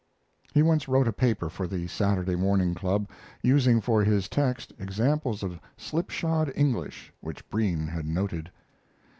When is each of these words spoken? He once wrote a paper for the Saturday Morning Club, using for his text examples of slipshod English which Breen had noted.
He 0.51 0.63
once 0.63 0.87
wrote 0.87 1.07
a 1.07 1.13
paper 1.13 1.47
for 1.47 1.67
the 1.67 1.85
Saturday 1.85 2.35
Morning 2.35 2.73
Club, 2.73 3.07
using 3.43 3.79
for 3.81 4.03
his 4.03 4.27
text 4.27 4.73
examples 4.79 5.43
of 5.43 5.59
slipshod 5.77 6.51
English 6.55 7.13
which 7.21 7.47
Breen 7.51 7.85
had 7.85 8.07
noted. 8.07 8.49